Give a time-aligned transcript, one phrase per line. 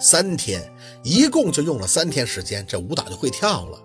[0.00, 0.70] 三天，
[1.02, 3.78] 一共就用了三天时间，这舞蹈就会跳了，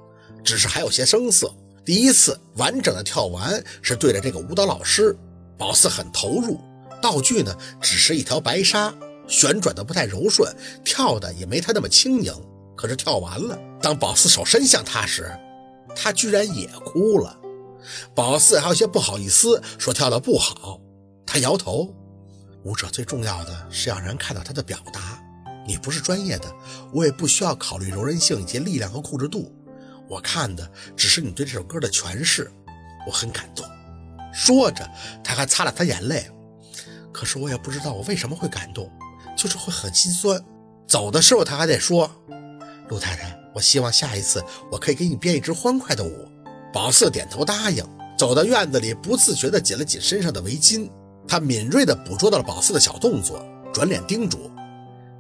[0.44, 1.54] 只是还有些生涩。
[1.86, 5.18] 第一次完整的跳完是对着这个舞蹈老师，
[5.58, 6.60] 宝四很投入。
[7.02, 8.94] 道具呢，只是一条白纱，
[9.28, 10.54] 旋转的不太柔顺，
[10.84, 12.34] 跳的也没他那么轻盈。
[12.76, 15.32] 可是跳完了，当宝四手伸向他时，
[15.96, 17.40] 他居然也哭了。
[18.14, 20.82] 宝四还有些不好意思，说跳的不好。
[21.26, 21.96] 他摇头。
[22.70, 25.20] 舞者最重要的是让人看到他的表达。
[25.66, 26.46] 你不是专业的，
[26.94, 29.52] 我也不需要考虑柔韧性以及力量和控制度。
[30.08, 32.52] 我看的只是你对这首歌的诠释。
[33.08, 33.66] 我很感动。
[34.32, 34.88] 说着，
[35.24, 36.30] 他还擦了擦眼泪。
[37.12, 38.88] 可是我也不知道我为什么会感动，
[39.36, 40.40] 就是会很心酸。
[40.88, 42.10] 走的时候他还得说
[42.88, 46.28] ：“陆太太，我希望下一次我可以给你编一支欢快的舞。”
[46.72, 47.84] 宝四点头答应，
[48.16, 50.88] 走到院子里，不自觉地紧了紧身上的围巾。
[51.30, 54.50] 他敏锐地捕捉到了宝四的小动作，转脸叮嘱：“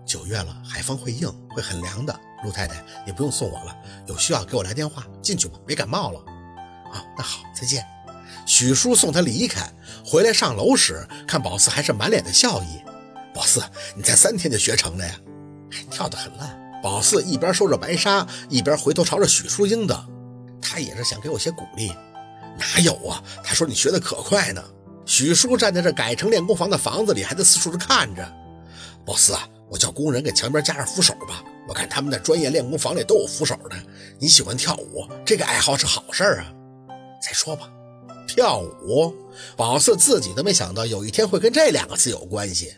[0.07, 2.19] 九月了，海风会硬，会很凉的。
[2.43, 5.05] 陆太太，你不用送我了，有需要给我来电话。
[5.21, 6.19] 进去吧，别感冒了。
[6.91, 7.85] ”“啊，那好，再见。”
[8.47, 9.71] 许叔送他离开，
[10.03, 12.81] 回来上楼时，看宝四还是满脸的笑意。
[13.31, 13.61] 宝四，
[13.95, 15.15] 你才三天就学成了呀？
[15.69, 16.59] 还跳得很烂。
[16.81, 20.03] 宝四一边收着白纱，一边回头朝着许淑英道
[20.59, 21.93] ：“他也是想给我些鼓励。”
[22.57, 23.23] 哪有啊？
[23.43, 24.63] 他说你学的可快呢。
[25.09, 28.23] 许叔站在这改成练功房的房子里，还在四处的看着。
[29.03, 31.43] 宝四啊，我叫工人给墙边加上扶手吧。
[31.67, 33.75] 我看他们在专业练功房里都有扶手的。
[34.19, 36.53] 你喜欢跳舞，这个爱好是好事啊。
[37.19, 37.67] 再说吧。
[38.27, 39.11] 跳舞，
[39.57, 42.75] 宝四自己都没想到有一天会跟这两个字有关系，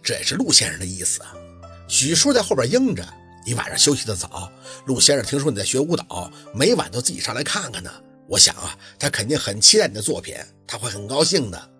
[0.00, 1.34] 这也是陆先生的意思啊。
[1.88, 3.04] 许叔在后边应着
[3.44, 4.48] ：“你晚上休息的早，
[4.86, 7.90] 陆先生听说你在学舞蹈，每晚都自己上来看看呢。
[8.28, 10.36] 我想啊，他肯定很期待你的作品，
[10.66, 11.70] 他会很高兴的。”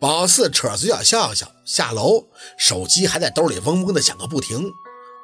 [0.00, 4.70] 宝四扯嘴角笑笑，下楼，手机还在兜里嗡嗡的响个不停，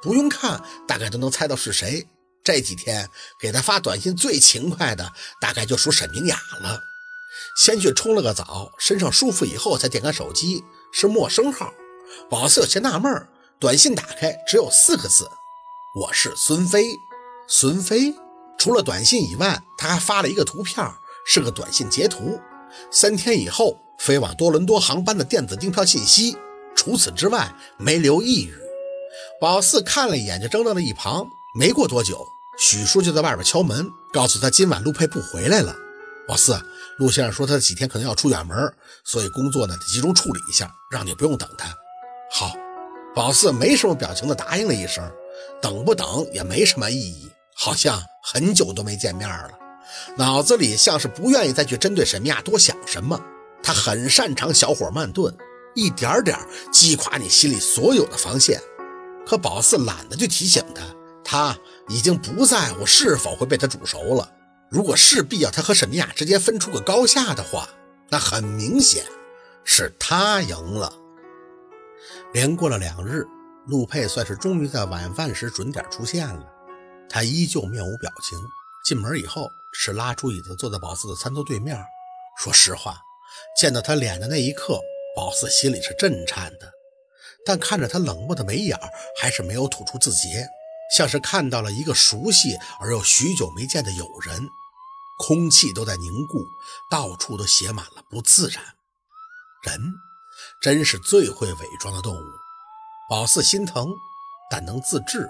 [0.00, 2.06] 不用看，大概都能猜到是谁。
[2.44, 3.08] 这几天
[3.40, 6.80] 给他发短信最勤快的，大概就属沈明雅了。
[7.56, 10.62] 先去冲了个澡，身上舒服以后，才点开手机，
[10.92, 11.72] 是陌生号。
[12.30, 13.26] 宝四有些纳闷，
[13.58, 15.28] 短信打开只有四个字
[16.00, 16.84] ：“我是孙飞。”
[17.48, 18.14] 孙飞。
[18.58, 20.86] 除了短信以外，他还发了一个图片，
[21.26, 22.40] 是个短信截图。
[22.90, 26.36] 三天以后飞往多伦多航班的电子订票信息。
[26.74, 28.54] 除此之外，没留一语。
[29.40, 31.24] 宝四看了一眼，就怔到了一旁。
[31.58, 32.26] 没过多久，
[32.58, 35.74] 许叔就在外边敲门，告诉他今晚陆佩不回来了。
[36.26, 36.60] 宝四。
[36.98, 38.56] 陆先生说他几天可能要出远门，
[39.04, 41.68] 所以工作呢得集中处理一下，让你不用等他。
[42.30, 42.54] 好，
[43.16, 45.04] 宝四没什么表情的答应了一声。
[45.60, 49.50] 等不等也没什么意义，好像很久都没见面了。
[50.16, 53.20] 脑子里像是不愿意再去针对沈明亚多想什么。
[53.62, 55.34] 他很擅长小火慢炖，
[55.74, 56.38] 一点点
[56.70, 58.60] 击垮你心里所有的防线。
[59.26, 60.82] 可宝四懒得去提醒他，
[61.24, 64.30] 他已经不在乎是否会被他煮熟了。
[64.68, 67.68] 如果势必要他和沈明雅之间分出个高下的话，
[68.10, 69.04] 那很明显
[69.64, 70.92] 是他赢了。
[72.32, 73.26] 连过了两日，
[73.66, 76.44] 陆佩算是终于在晚饭时准点出现了。
[77.08, 78.38] 他依旧面无表情，
[78.84, 81.76] 进门以后是拉出椅子坐在宝四的餐桌对面。
[82.38, 83.00] 说实话，
[83.56, 84.80] 见到他脸的那一刻，
[85.14, 86.72] 宝四心里是震颤的。
[87.46, 88.78] 但看着他冷漠的眉眼，
[89.20, 90.48] 还是没有吐出字节，
[90.96, 94.48] 像是看到了一个熟悉而又许久没见的友人。
[95.18, 96.44] 空气都在凝固，
[96.90, 98.64] 到处都写满了不自然。
[99.62, 99.94] 人
[100.60, 102.24] 真是最会伪装的动物。
[103.08, 103.94] 宝四心疼，
[104.50, 105.28] 但能自制。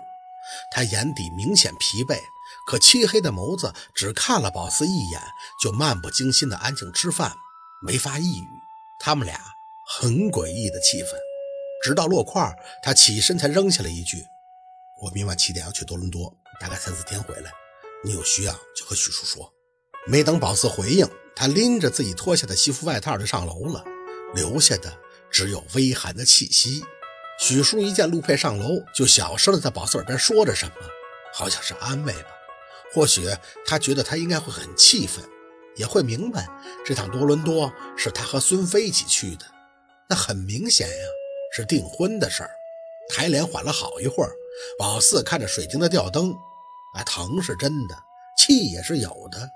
[0.72, 2.18] 他眼底明显疲惫，
[2.66, 5.20] 可漆黑的眸子只看了宝四一眼，
[5.62, 7.34] 就漫不经心的安静吃饭，
[7.82, 8.46] 没发一语。
[9.00, 9.40] 他们俩
[9.98, 11.14] 很诡异的气氛。
[11.82, 12.50] 直到落块，
[12.82, 14.24] 他起身才扔下了一句
[15.02, 17.52] ：“我明晚七点要去多伦多，大概三四天回来。
[18.02, 19.52] 你有需要就和许叔说。”
[20.08, 21.06] 没等宝四回应，
[21.36, 23.84] 他拎着自己脱下的西服外套就上楼了，
[24.34, 24.98] 留下的
[25.30, 26.82] 只有微寒的气息。
[27.38, 30.74] 许叔一见陆佩上楼，就小声的在宝四耳边说着什么，
[31.32, 32.28] 好像是安慰吧。
[32.92, 33.28] 或许
[33.66, 35.24] 他觉得他应该会很气愤，
[35.74, 36.48] 也会明白
[36.84, 39.44] 这趟多伦多是他和孙飞一起去的，
[40.08, 41.04] 那很明显呀，
[41.56, 42.50] 是订婚的事儿。
[43.10, 44.30] 抬脸缓了好一会儿，
[44.78, 46.32] 宝四看着水晶的吊灯，
[46.94, 47.96] 啊，疼是真的，
[48.38, 49.50] 气也是有的。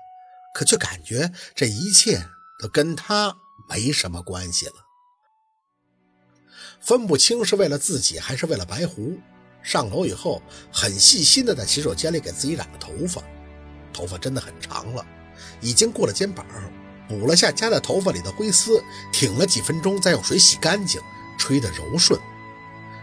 [0.53, 2.21] 可却感觉这一切
[2.61, 3.37] 都跟他
[3.69, 4.73] 没什么关系了，
[6.79, 9.17] 分不清是为了自己还是为了白狐。
[9.61, 10.41] 上楼以后，
[10.71, 13.21] 很细心的在洗手间里给自己染了头发，
[13.91, 15.05] 头发真的很长了，
[15.59, 16.45] 已经过了肩膀，
[17.09, 18.81] 补了下夹在头发里的灰丝，
[19.11, 21.01] 挺了几分钟，再用水洗干净，
[21.37, 22.17] 吹得柔顺。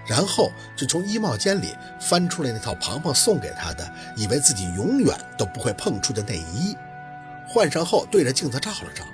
[0.06, 6.74] 然后就从衣帽间里翻出来那套庞庞送给他的，以为自己永远都不会碰触的内衣，
[7.46, 9.04] 换上后对着镜子照了照，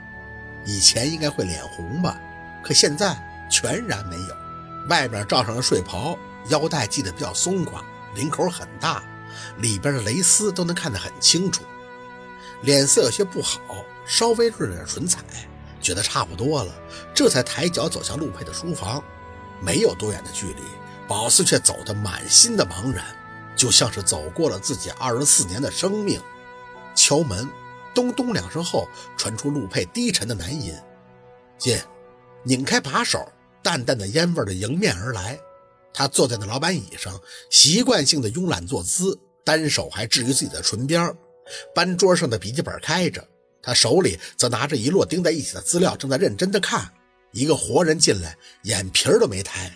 [0.65, 2.20] 以前应该会脸红吧，
[2.62, 3.17] 可现在
[3.50, 4.42] 全然没有。
[4.88, 6.19] 外边罩上了睡袍，
[6.49, 7.84] 腰带系得比较松垮，
[8.14, 9.02] 领口很大，
[9.58, 11.62] 里边的蕾丝都能看得很清楚。
[12.62, 13.61] 脸色有些不好，
[14.06, 15.20] 稍微润了点唇彩，
[15.81, 16.73] 觉得差不多了，
[17.14, 19.02] 这才抬脚走向陆佩的书房。
[19.61, 20.62] 没有多远的距离。
[21.08, 23.05] 宝四却走得满心的茫然，
[23.55, 26.20] 就像是走过了自己二十四年的生命。
[26.94, 27.49] 敲门，
[27.93, 30.75] 咚咚两声后，传出陆佩低沉的男音
[31.58, 31.79] ：“进。”
[32.44, 33.31] 拧开把手，
[33.62, 35.38] 淡淡的烟味的迎面而来。
[35.94, 37.20] 他坐在那老板椅上，
[37.50, 41.14] 习惯性的慵懒坐姿，单手还置于自己的唇边。
[41.75, 43.26] 班桌上的笔记本开着，
[43.62, 46.91] 他手里则拿着一摞钉在一起的资料，正在认真的看。
[47.32, 49.70] 一个活人进来，眼皮儿都没抬。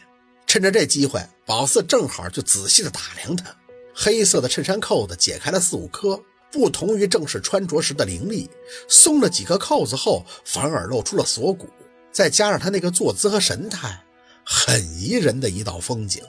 [0.47, 3.55] 趁着这机会，宝四正好就仔细的打量他。
[3.95, 6.21] 黑色的衬衫扣子解开了四五颗，
[6.53, 8.49] 不同于正式穿着时的凌厉，
[8.89, 11.69] 松了几颗扣子后，反而露出了锁骨。
[12.17, 14.03] 再加上他那个坐姿和神态，
[14.43, 16.25] 很宜人的一道风景。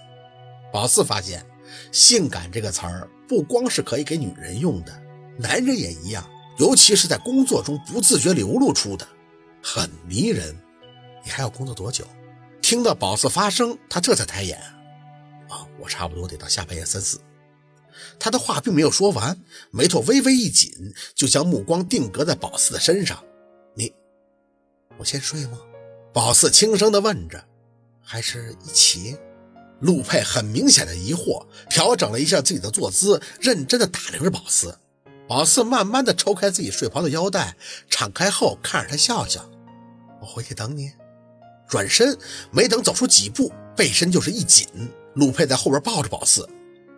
[0.69, 1.45] 宝四发现，
[1.93, 5.01] 性感这个词儿不光是可以给女人用的，
[5.39, 9.07] 男人也一样，尤其是在工作中不自觉流露出的，
[9.63, 10.53] 很迷人。
[11.23, 12.05] 你还要工作多久？
[12.61, 14.59] 听到宝四发声，他这才抬眼。
[15.47, 17.17] 啊，我差不多得到下半夜三四。
[18.19, 19.41] 他的话并没有说完，
[19.71, 20.69] 眉头微微一紧，
[21.15, 23.23] 就将目光定格在宝四的身上。
[23.73, 23.93] 你，
[24.97, 25.57] 我先睡吗？
[26.17, 27.45] 宝四轻声地问着。
[28.01, 29.15] 还是一起？
[29.81, 34.75] 陆佩很明显的疑惑，调整了一下自己的坐姿，认真地打量着宝四。
[35.27, 37.55] 宝四慢慢地抽开自己睡袍的腰带，
[37.87, 39.47] 敞开后看着他笑笑。
[40.19, 40.91] 我回去等你。
[41.69, 42.17] 转身，
[42.49, 44.67] 没等走出几步，背身就是一紧。
[45.13, 46.49] 陆佩在后边抱着宝四，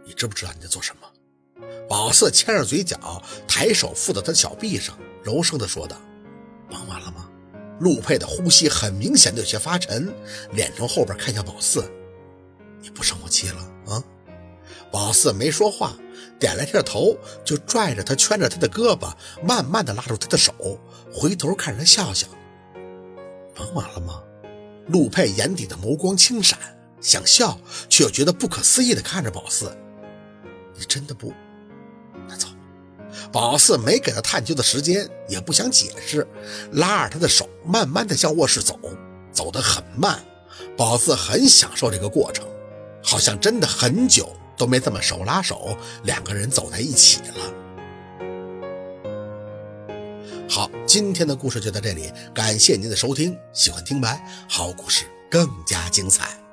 [0.05, 1.67] 你知不知道你在做什么？
[1.89, 5.97] 宝四牵着嘴角，抬手附到他的小臂上，柔声的说道
[6.71, 7.08] ：“忙完了？”
[7.79, 10.13] 陆佩的呼吸很明显的有些发沉，
[10.51, 11.83] 脸从后边看向宝四
[12.81, 14.03] ：“你不生我气了啊？”
[14.91, 15.95] 宝四没说话，
[16.39, 20.53] 点了下头，就拽着他，圈着他的胳膊，慢慢的拉住他的手，
[21.11, 22.27] 回头看着他笑笑
[23.55, 24.21] ：“忙完了吗？”
[24.89, 26.57] 陆佩眼底的眸光轻闪，
[26.99, 29.71] 想笑，却又觉得不可思议的看着宝四
[30.75, 31.31] ：“你真的不？
[32.27, 32.47] 那走。”
[33.31, 36.27] 宝四没给他探究的时间，也不想解释，
[36.73, 38.79] 拉着他的手，慢慢的向卧室走，
[39.31, 40.19] 走得很慢。
[40.75, 42.45] 宝四很享受这个过程，
[43.03, 47.53] 好像真的很久都没这么手拉手，两个人走在一起了。
[50.49, 53.37] 好，今天的故事就到这里，感谢您的收听。
[53.53, 54.19] 喜欢听白，
[54.49, 56.48] 好故事更加精彩。